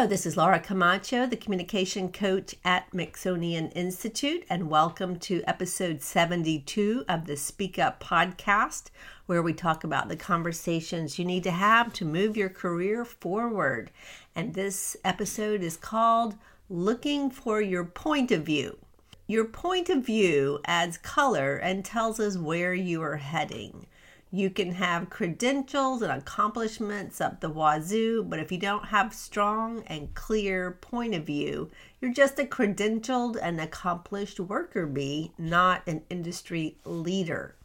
Hello, 0.00 0.08
this 0.08 0.24
is 0.24 0.34
Laura 0.34 0.58
Camacho, 0.58 1.26
the 1.26 1.36
communication 1.36 2.10
coach 2.10 2.54
at 2.64 2.90
Mixonian 2.90 3.70
Institute, 3.76 4.46
and 4.48 4.70
welcome 4.70 5.18
to 5.18 5.42
episode 5.46 6.00
72 6.00 7.04
of 7.06 7.26
the 7.26 7.36
Speak 7.36 7.78
Up 7.78 8.02
podcast, 8.02 8.84
where 9.26 9.42
we 9.42 9.52
talk 9.52 9.84
about 9.84 10.08
the 10.08 10.16
conversations 10.16 11.18
you 11.18 11.26
need 11.26 11.42
to 11.42 11.50
have 11.50 11.92
to 11.92 12.06
move 12.06 12.34
your 12.34 12.48
career 12.48 13.04
forward. 13.04 13.90
And 14.34 14.54
this 14.54 14.96
episode 15.04 15.62
is 15.62 15.76
called 15.76 16.34
Looking 16.70 17.28
for 17.28 17.60
Your 17.60 17.84
Point 17.84 18.30
of 18.30 18.44
View. 18.44 18.78
Your 19.26 19.44
point 19.44 19.90
of 19.90 20.06
view 20.06 20.60
adds 20.64 20.96
color 20.96 21.56
and 21.56 21.84
tells 21.84 22.18
us 22.18 22.38
where 22.38 22.72
you 22.72 23.02
are 23.02 23.18
heading. 23.18 23.84
You 24.32 24.48
can 24.48 24.74
have 24.74 25.10
credentials 25.10 26.02
and 26.02 26.12
accomplishments 26.12 27.20
up 27.20 27.40
the 27.40 27.50
wazoo, 27.50 28.22
but 28.22 28.38
if 28.38 28.52
you 28.52 28.58
don't 28.58 28.86
have 28.86 29.12
strong 29.12 29.82
and 29.88 30.14
clear 30.14 30.70
point 30.70 31.16
of 31.16 31.24
view, 31.24 31.68
you're 32.00 32.12
just 32.12 32.38
a 32.38 32.44
credentialed 32.44 33.36
and 33.42 33.60
accomplished 33.60 34.38
worker 34.38 34.86
bee, 34.86 35.32
not 35.36 35.82
an 35.88 36.02
industry 36.08 36.76
leader. 36.84 37.56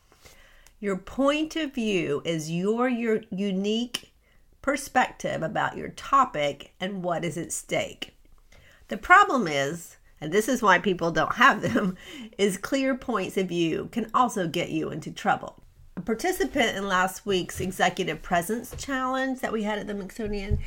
Your 0.79 0.97
point 0.97 1.55
of 1.55 1.75
view 1.75 2.23
is 2.25 2.49
your 2.49 2.89
your 2.89 3.21
unique 3.29 4.11
perspective 4.63 5.43
about 5.43 5.77
your 5.77 5.89
topic 5.89 6.73
and 6.79 7.03
what 7.03 7.23
is 7.23 7.37
at 7.37 7.51
stake. 7.51 8.15
The 8.87 8.97
problem 8.97 9.47
is, 9.47 9.97
and 10.19 10.31
this 10.31 10.49
is 10.49 10.63
why 10.63 10.79
people 10.79 11.11
don't 11.11 11.35
have 11.35 11.61
them, 11.61 11.95
is 12.39 12.57
clear 12.57 12.97
points 12.97 13.37
of 13.37 13.49
view 13.49 13.87
can 13.91 14.09
also 14.15 14.47
get 14.47 14.69
you 14.69 14.89
into 14.89 15.11
trouble 15.11 15.61
participant 16.05 16.77
in 16.77 16.87
last 16.87 17.25
week's 17.25 17.59
executive 17.59 18.21
presence 18.21 18.73
challenge 18.77 19.39
that 19.41 19.51
we 19.51 19.63
had 19.63 19.79
at 19.79 19.87
the 19.87 19.93
Mixonian, 19.93 20.59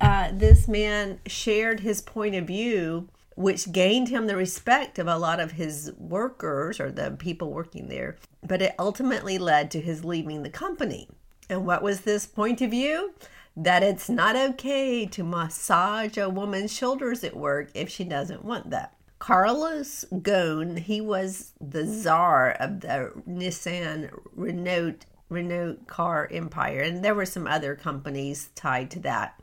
uh, 0.00 0.30
this 0.32 0.68
man 0.68 1.20
shared 1.26 1.80
his 1.80 2.02
point 2.02 2.34
of 2.34 2.46
view, 2.46 3.08
which 3.34 3.72
gained 3.72 4.08
him 4.08 4.26
the 4.26 4.36
respect 4.36 4.98
of 4.98 5.06
a 5.06 5.18
lot 5.18 5.40
of 5.40 5.52
his 5.52 5.92
workers 5.98 6.78
or 6.78 6.90
the 6.90 7.10
people 7.12 7.50
working 7.52 7.88
there. 7.88 8.16
But 8.42 8.62
it 8.62 8.74
ultimately 8.78 9.38
led 9.38 9.70
to 9.72 9.80
his 9.80 10.04
leaving 10.04 10.42
the 10.42 10.50
company. 10.50 11.08
And 11.48 11.66
what 11.66 11.82
was 11.82 12.02
this 12.02 12.26
point 12.26 12.60
of 12.60 12.70
view? 12.70 13.14
That 13.56 13.82
it's 13.82 14.10
not 14.10 14.36
okay 14.36 15.06
to 15.06 15.24
massage 15.24 16.18
a 16.18 16.28
woman's 16.28 16.72
shoulders 16.72 17.24
at 17.24 17.36
work 17.36 17.70
if 17.74 17.88
she 17.88 18.04
doesn't 18.04 18.44
want 18.44 18.70
that. 18.70 18.95
Carlos 19.18 20.04
Ghosn, 20.12 20.78
he 20.78 21.00
was 21.00 21.52
the 21.60 21.86
czar 21.86 22.50
of 22.52 22.80
the 22.80 23.12
Nissan 23.28 24.10
Renault 24.34 25.06
Renault 25.28 25.78
car 25.86 26.28
empire, 26.30 26.80
and 26.80 27.04
there 27.04 27.14
were 27.14 27.26
some 27.26 27.46
other 27.46 27.74
companies 27.74 28.50
tied 28.54 28.90
to 28.92 29.00
that. 29.00 29.40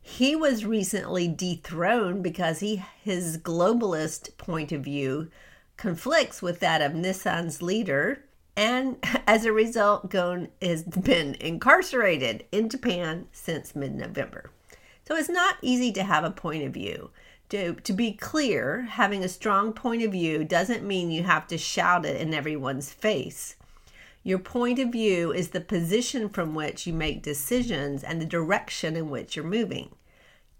He 0.00 0.36
was 0.36 0.64
recently 0.64 1.26
dethroned 1.26 2.22
because 2.22 2.60
he 2.60 2.82
his 3.02 3.38
globalist 3.38 4.36
point 4.36 4.70
of 4.70 4.82
view 4.82 5.30
conflicts 5.76 6.42
with 6.42 6.60
that 6.60 6.82
of 6.82 6.92
Nissan's 6.92 7.60
leader, 7.62 8.24
and 8.54 8.98
as 9.26 9.44
a 9.44 9.52
result, 9.52 10.10
Ghosn 10.10 10.48
has 10.62 10.84
been 10.84 11.34
incarcerated 11.40 12.44
in 12.52 12.68
Japan 12.68 13.26
since 13.32 13.74
mid-November. 13.74 14.50
So 15.08 15.16
it's 15.16 15.28
not 15.28 15.56
easy 15.62 15.90
to 15.92 16.04
have 16.04 16.22
a 16.22 16.30
point 16.30 16.64
of 16.64 16.72
view 16.72 17.10
to, 17.50 17.74
to 17.74 17.92
be 17.92 18.12
clear, 18.12 18.82
having 18.82 19.22
a 19.22 19.28
strong 19.28 19.72
point 19.72 20.02
of 20.02 20.12
view 20.12 20.44
doesn't 20.44 20.86
mean 20.86 21.10
you 21.10 21.24
have 21.24 21.46
to 21.48 21.58
shout 21.58 22.06
it 22.06 22.20
in 22.20 22.32
everyone's 22.32 22.92
face. 22.92 23.56
Your 24.22 24.38
point 24.38 24.78
of 24.78 24.90
view 24.90 25.32
is 25.32 25.50
the 25.50 25.60
position 25.60 26.28
from 26.28 26.54
which 26.54 26.86
you 26.86 26.92
make 26.92 27.22
decisions 27.22 28.02
and 28.04 28.20
the 28.20 28.26
direction 28.26 28.96
in 28.96 29.10
which 29.10 29.34
you're 29.34 29.44
moving. 29.44 29.90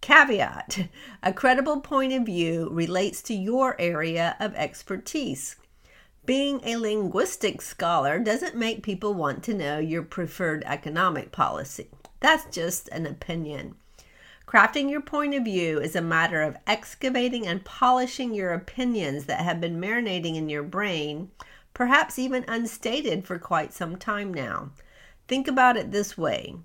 Caveat 0.00 0.88
A 1.22 1.32
credible 1.32 1.80
point 1.80 2.12
of 2.12 2.24
view 2.24 2.68
relates 2.70 3.22
to 3.22 3.34
your 3.34 3.78
area 3.78 4.36
of 4.40 4.54
expertise. 4.54 5.56
Being 6.24 6.60
a 6.64 6.76
linguistic 6.76 7.60
scholar 7.60 8.18
doesn't 8.18 8.56
make 8.56 8.82
people 8.82 9.14
want 9.14 9.42
to 9.44 9.54
know 9.54 9.78
your 9.78 10.02
preferred 10.02 10.62
economic 10.64 11.32
policy. 11.32 11.88
That's 12.20 12.54
just 12.54 12.88
an 12.88 13.06
opinion. 13.06 13.74
Crafting 14.50 14.90
your 14.90 15.00
point 15.00 15.32
of 15.32 15.44
view 15.44 15.78
is 15.78 15.94
a 15.94 16.02
matter 16.02 16.42
of 16.42 16.56
excavating 16.66 17.46
and 17.46 17.64
polishing 17.64 18.34
your 18.34 18.52
opinions 18.52 19.26
that 19.26 19.44
have 19.44 19.60
been 19.60 19.80
marinating 19.80 20.34
in 20.34 20.48
your 20.48 20.64
brain, 20.64 21.30
perhaps 21.72 22.18
even 22.18 22.44
unstated 22.48 23.24
for 23.24 23.38
quite 23.38 23.72
some 23.72 23.94
time 23.94 24.34
now. 24.34 24.72
Think 25.28 25.46
about 25.46 25.76
it 25.76 25.92
this 25.92 26.18
way 26.18 26.56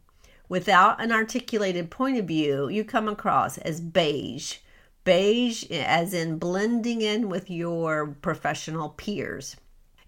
without 0.49 0.99
an 0.99 1.11
articulated 1.11 1.91
point 1.91 2.17
of 2.17 2.25
view, 2.25 2.69
you 2.69 2.83
come 2.83 3.07
across 3.07 3.59
as 3.59 3.79
beige. 3.81 4.57
Beige, 5.03 5.69
as 5.69 6.11
in 6.11 6.39
blending 6.39 7.01
in 7.01 7.29
with 7.29 7.51
your 7.51 8.07
professional 8.07 8.89
peers. 8.89 9.57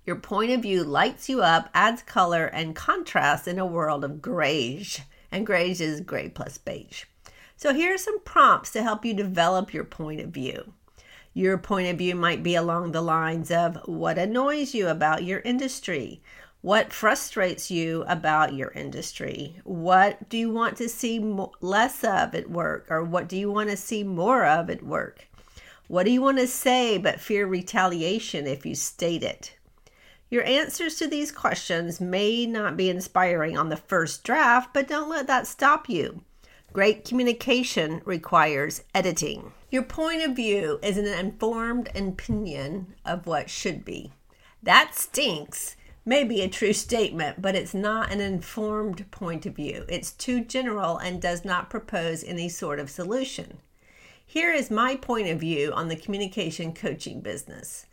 Your 0.04 0.16
point 0.16 0.50
of 0.50 0.64
view 0.64 0.84
lights 0.84 1.30
you 1.30 1.44
up, 1.44 1.70
adds 1.76 2.02
color 2.02 2.48
and 2.48 2.76
contrast 2.76 3.48
in 3.48 3.60
a 3.60 3.68
world 3.68 4.04
of 4.04 4.20
grayish. 4.20 5.02
And 5.32 5.46
grayish 5.46 5.80
is 5.80 6.02
gray 6.02 6.30
plus 6.30 6.58
beige. 6.58 7.04
So 7.60 7.74
here 7.74 7.96
are 7.96 7.98
some 7.98 8.20
prompts 8.20 8.70
to 8.74 8.84
help 8.84 9.04
you 9.04 9.16
develop 9.16 9.74
your 9.74 9.84
point 9.84 10.22
of 10.22 10.30
view. 10.30 10.74
Your 11.34 11.58
point 11.58 11.88
of 11.88 11.98
view 11.98 12.14
might 12.14 12.44
be 12.44 12.54
along 12.54 12.92
the 12.92 13.02
lines 13.02 13.50
of 13.50 13.78
what 13.86 14.20
annoys 14.20 14.76
you 14.76 14.88
about 14.88 15.24
your 15.24 15.40
industry? 15.40 16.22
What 16.62 16.94
frustrates 16.94 17.72
you 17.72 18.04
about 18.08 18.54
your 18.54 18.70
industry? 18.74 19.60
What 19.64 20.30
do 20.30 20.38
you 20.38 20.52
want 20.52 20.78
to 20.78 20.88
see 20.88 21.20
less 21.60 22.04
of 22.04 22.36
at 22.36 22.48
work? 22.48 22.86
Or 22.92 23.04
what 23.04 23.28
do 23.28 23.36
you 23.36 23.52
want 23.52 23.72
to 23.72 23.78
see 23.78 24.04
more 24.04 24.46
of 24.46 24.70
at 24.70 24.84
work? 24.84 25.28
What 25.88 26.06
do 26.06 26.12
you 26.12 26.22
want 26.22 26.38
to 26.38 26.48
say 26.48 27.00
but 27.00 27.20
fear 27.20 27.48
retaliation 27.48 28.46
if 28.46 28.68
you 28.68 28.76
state 28.76 29.24
it? 29.24 29.56
Your 30.30 30.44
answers 30.44 30.96
to 30.98 31.08
these 31.08 31.32
questions 31.32 32.00
may 32.00 32.46
not 32.46 32.78
be 32.78 32.88
inspiring 32.88 33.58
on 33.58 33.70
the 33.70 33.78
first 33.78 34.24
draft, 34.24 34.76
but 34.76 34.88
don't 34.88 35.10
let 35.10 35.26
that 35.26 35.48
stop 35.48 35.90
you. 35.90 36.22
Great 36.74 37.06
communication 37.06 38.02
requires 38.06 38.84
editing. 38.94 39.52
Your 39.72 39.84
point 39.84 40.22
of 40.22 40.36
view 40.36 40.80
is 40.84 40.98
an 40.98 41.08
informed 41.08 41.90
opinion 41.96 42.94
of 43.06 43.26
what 43.26 43.50
should 43.50 43.84
be. 43.84 44.12
That 44.62 44.94
stinks 44.94 45.76
may 46.06 46.24
be 46.24 46.42
a 46.42 46.50
true 46.50 46.74
statement, 46.74 47.42
but 47.42 47.56
it's 47.56 47.74
not 47.74 48.12
an 48.12 48.22
informed 48.22 49.10
point 49.12 49.46
of 49.46 49.56
view. 49.56 49.86
It's 49.90 50.12
too 50.12 50.42
general 50.42 50.98
and 50.98 51.22
does 51.22 51.44
not 51.44 51.70
propose 51.70 52.24
any 52.24 52.48
sort 52.48 52.80
of 52.80 52.90
solution. 52.90 53.58
Here 54.26 54.54
is 54.54 54.70
my 54.70 54.96
point 54.96 55.30
of 55.30 55.40
view 55.40 55.72
on 55.74 55.88
the 55.88 55.96
communication 55.96 56.74
coaching 56.74 57.22
business, 57.22 57.88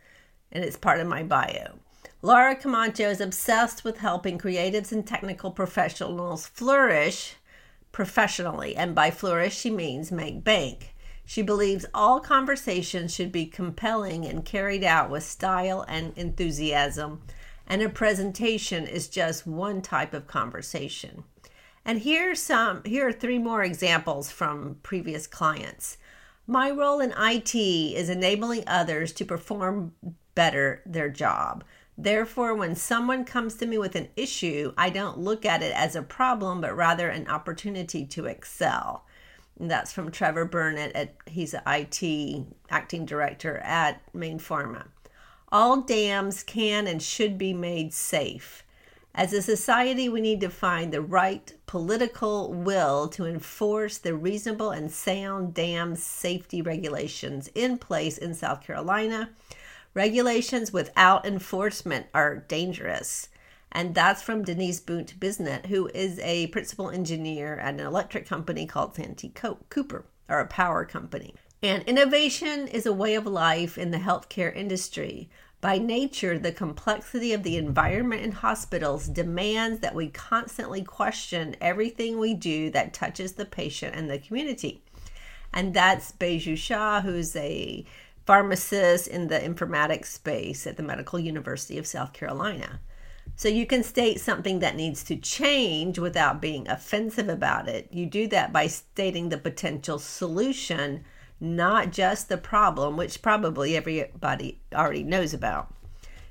and 0.51 0.63
it's 0.63 0.77
part 0.77 0.99
of 0.99 1.07
my 1.07 1.23
bio. 1.23 1.79
Laura 2.21 2.55
Camacho 2.55 3.09
is 3.09 3.21
obsessed 3.21 3.83
with 3.83 3.97
helping 3.97 4.37
creatives 4.37 4.91
and 4.91 5.07
technical 5.07 5.49
professionals 5.49 6.45
flourish 6.47 7.35
professionally, 7.95 8.75
and 8.75 8.93
by 8.93 9.09
flourish, 9.09 9.57
she 9.57 9.69
means 9.69 10.11
make 10.11 10.43
bank. 10.43 10.93
She 11.23 11.41
believes 11.41 11.85
all 11.93 12.19
conversations 12.19 13.15
should 13.15 13.31
be 13.31 13.45
compelling 13.45 14.25
and 14.25 14.43
carried 14.43 14.83
out 14.83 15.09
with 15.09 15.23
style 15.23 15.85
and 15.87 16.11
enthusiasm, 16.17 17.21
and 17.65 17.81
a 17.81 17.87
presentation 17.87 18.85
is 18.85 19.07
just 19.07 19.47
one 19.47 19.81
type 19.81 20.13
of 20.13 20.27
conversation. 20.27 21.23
And 21.85 22.01
here's 22.01 22.41
some 22.41 22.83
here 22.83 23.07
are 23.07 23.13
three 23.13 23.39
more 23.39 23.63
examples 23.63 24.29
from 24.29 24.75
previous 24.83 25.25
clients. 25.25 25.97
My 26.45 26.71
role 26.71 26.99
in 26.99 27.13
IT 27.17 27.55
is 27.55 28.09
enabling 28.09 28.65
others 28.67 29.13
to 29.13 29.23
perform 29.23 29.93
better 30.35 30.81
their 30.85 31.07
job. 31.07 31.63
Therefore, 31.97 32.53
when 32.53 32.75
someone 32.75 33.23
comes 33.23 33.55
to 33.55 33.65
me 33.65 33.77
with 33.77 33.95
an 33.95 34.09
issue, 34.15 34.73
I 34.77 34.89
don't 34.89 35.17
look 35.17 35.45
at 35.45 35.63
it 35.63 35.73
as 35.73 35.95
a 35.95 36.01
problem, 36.01 36.59
but 36.59 36.75
rather 36.75 37.09
an 37.09 37.27
opportunity 37.27 38.05
to 38.07 38.25
excel. 38.25 39.05
And 39.59 39.71
that's 39.71 39.93
from 39.93 40.11
Trevor 40.11 40.45
Burnett. 40.45 40.93
At, 40.93 41.15
he's 41.25 41.53
an 41.53 41.61
IT 41.65 42.45
acting 42.69 43.05
director 43.05 43.59
at 43.59 44.01
Mayne 44.13 44.39
Pharma. 44.39 44.87
All 45.51 45.81
dams 45.81 46.43
can 46.43 46.85
and 46.87 47.01
should 47.01 47.37
be 47.37 47.53
made 47.53 47.93
safe. 47.93 48.63
As 49.13 49.31
a 49.31 49.41
society, 49.41 50.09
we 50.09 50.19
need 50.19 50.41
to 50.41 50.49
find 50.49 50.91
the 50.91 51.01
right 51.01 51.53
political 51.67 52.51
will 52.51 53.07
to 53.07 53.25
enforce 53.25 53.97
the 53.97 54.13
reasonable 54.13 54.71
and 54.71 54.91
sound 54.91 55.53
dam 55.53 55.95
safety 55.95 56.61
regulations 56.61 57.49
in 57.55 57.77
place 57.77 58.17
in 58.17 58.33
South 58.33 58.61
Carolina 58.61 59.29
Regulations 59.95 60.73
without 60.73 61.25
enforcement 61.25 62.07
are 62.13 62.35
dangerous. 62.35 63.29
And 63.71 63.95
that's 63.95 64.21
from 64.21 64.43
Denise 64.43 64.81
Boont 64.81 65.17
Bisnet, 65.19 65.67
who 65.67 65.87
is 65.93 66.19
a 66.19 66.47
principal 66.47 66.89
engineer 66.89 67.57
at 67.57 67.73
an 67.73 67.79
electric 67.79 68.27
company 68.27 68.65
called 68.65 68.95
Santee 68.95 69.31
Cooper, 69.69 70.05
or 70.27 70.39
a 70.39 70.47
power 70.47 70.83
company. 70.85 71.33
And 71.63 71.81
innovation 71.83 72.67
is 72.67 72.85
a 72.85 72.93
way 72.93 73.15
of 73.15 73.25
life 73.25 73.77
in 73.77 73.91
the 73.91 73.97
healthcare 73.97 74.53
industry. 74.53 75.29
By 75.61 75.77
nature, 75.77 76.37
the 76.37 76.51
complexity 76.51 77.31
of 77.31 77.43
the 77.43 77.55
environment 77.55 78.21
in 78.21 78.33
hospitals 78.33 79.07
demands 79.07 79.79
that 79.79 79.95
we 79.95 80.09
constantly 80.09 80.83
question 80.83 81.55
everything 81.61 82.19
we 82.19 82.33
do 82.33 82.69
that 82.71 82.93
touches 82.93 83.33
the 83.33 83.45
patient 83.45 83.95
and 83.95 84.09
the 84.09 84.19
community. 84.19 84.83
And 85.53 85.73
that's 85.73 86.11
Beju 86.11 86.57
Shah, 86.57 86.99
who's 87.01 87.35
a 87.37 87.85
pharmacist 88.25 89.07
in 89.07 89.27
the 89.27 89.39
informatics 89.39 90.05
space 90.05 90.65
at 90.65 90.77
the 90.77 90.83
Medical 90.83 91.19
University 91.19 91.77
of 91.77 91.87
South 91.87 92.13
Carolina. 92.13 92.79
So 93.35 93.49
you 93.49 93.65
can 93.65 93.83
state 93.83 94.21
something 94.21 94.59
that 94.59 94.75
needs 94.75 95.03
to 95.05 95.15
change 95.15 95.99
without 95.99 96.41
being 96.41 96.67
offensive 96.67 97.27
about 97.27 97.67
it. 97.67 97.89
You 97.91 98.05
do 98.05 98.27
that 98.27 98.53
by 98.53 98.67
stating 98.67 99.29
the 99.29 99.37
potential 99.37 99.99
solution, 99.99 101.03
not 101.39 101.91
just 101.91 102.29
the 102.29 102.37
problem, 102.37 102.95
which 102.95 103.21
probably 103.21 103.75
everybody 103.75 104.61
already 104.73 105.03
knows 105.03 105.33
about. 105.33 105.73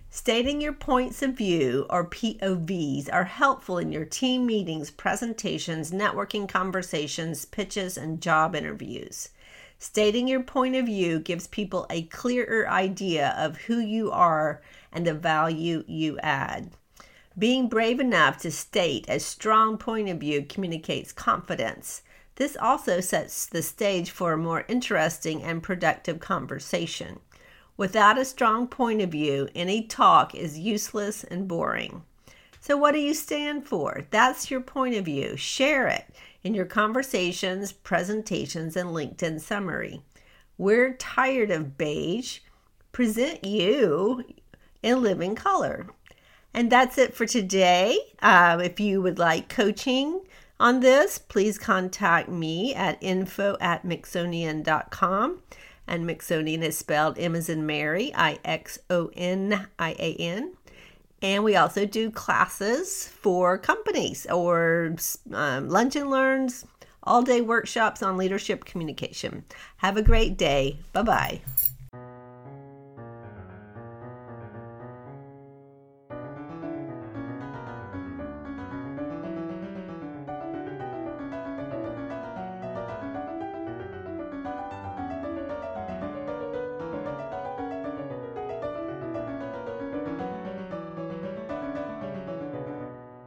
Stating 0.09 0.61
your 0.61 0.73
points 0.73 1.23
of 1.23 1.35
view 1.35 1.87
or 1.91 2.09
POVs 2.09 3.13
are 3.13 3.25
helpful 3.25 3.79
in 3.79 3.91
your 3.91 4.05
team 4.05 4.47
meetings, 4.47 4.91
presentations, 4.91 5.91
networking 5.91 6.49
conversations, 6.49 7.45
pitches, 7.45 7.99
and 7.99 8.23
job 8.23 8.55
interviews. 8.55 9.31
Stating 9.87 10.27
your 10.27 10.43
point 10.43 10.75
of 10.77 10.87
view 10.87 11.19
gives 11.19 11.47
people 11.47 11.87
a 11.91 12.05
clearer 12.05 12.67
idea 12.67 13.35
of 13.37 13.59
who 13.59 13.79
you 13.79 14.11
are 14.11 14.63
and 14.91 15.07
the 15.07 15.13
value 15.13 15.85
you 15.87 16.19
add. 16.21 16.71
Being 17.39 17.69
brave 17.69 18.01
enough 18.01 18.39
to 18.39 18.51
state 18.51 19.05
a 19.11 19.21
strong 19.21 19.77
point 19.77 20.09
of 20.09 20.17
view 20.17 20.47
communicates 20.49 21.13
confidence. 21.13 22.01
This 22.37 22.57
also 22.57 23.01
sets 23.01 23.45
the 23.45 23.61
stage 23.61 24.11
for 24.11 24.33
a 24.33 24.39
more 24.39 24.65
interesting 24.69 25.43
and 25.43 25.63
productive 25.63 26.19
conversation. 26.19 27.21
Without 27.77 28.17
a 28.17 28.25
strong 28.25 28.67
point 28.67 29.03
of 29.03 29.11
view, 29.11 29.51
any 29.55 29.83
talk 29.83 30.35
is 30.35 30.59
useless 30.59 31.25
and 31.25 31.47
boring. 31.47 32.05
So, 32.59 32.79
what 32.79 32.93
do 32.93 33.01
you 33.01 33.13
stand 33.13 33.69
for? 33.69 34.07
That's 34.11 34.51
your 34.51 34.63
point 34.63 34.95
of 34.95 35.05
view. 35.05 35.37
Share 35.37 35.89
it 35.89 36.07
in 36.45 36.55
your 36.55 36.67
conversations, 36.67 37.73
presentations, 37.73 38.77
and 38.77 38.91
LinkedIn 38.91 39.41
summary. 39.41 40.03
We're 40.57 40.93
tired 40.93 41.51
of 41.51 41.77
beige. 41.77 42.41
Present 42.93 43.43
you 43.43 44.23
in 44.83 45.03
living 45.03 45.35
color. 45.35 45.89
And 46.53 46.71
that's 46.71 46.99
it 46.99 47.15
for 47.15 47.27
today. 47.27 47.99
Um, 48.23 48.61
if 48.61 48.79
you 48.79 49.03
would 49.03 49.19
like 49.19 49.49
coaching 49.49 50.21
on 50.61 50.81
this, 50.81 51.19
please 51.19 51.59
contact 51.59 52.29
me 52.29 52.75
at 52.75 52.99
info 53.01 53.57
at 53.61 53.85
mixonian.com. 53.85 55.43
And 55.87 56.09
Mixonian 56.09 56.63
is 56.63 56.79
spelled 56.79 57.19
M 57.19 57.35
as 57.35 57.49
in 57.49 57.67
Mary, 57.67 58.13
I 58.15 58.39
X 58.45 58.79
O 58.89 59.11
N 59.15 59.67
I 59.79 59.91
A 59.99 60.15
N. 60.15 60.55
And 61.23 61.43
we 61.43 61.57
also 61.57 61.87
do 61.87 62.11
classes 62.11 63.09
for 63.09 63.57
companies 63.57 64.27
or 64.27 64.97
um, 65.33 65.69
lunch 65.69 65.97
and 65.97 66.11
learns, 66.11 66.67
all 67.03 67.23
day 67.23 67.41
workshops 67.41 68.03
on 68.03 68.17
leadership 68.17 68.65
communication. 68.65 69.45
Have 69.79 69.97
a 69.97 70.03
great 70.03 70.37
day. 70.37 70.79
Bye 70.93 71.03
bye. 71.03 71.41